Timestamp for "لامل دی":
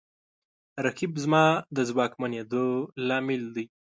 3.07-3.65